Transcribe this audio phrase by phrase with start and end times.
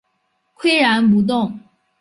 [0.57, 1.59] 岿然不动